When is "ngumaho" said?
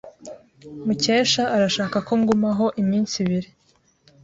2.21-2.65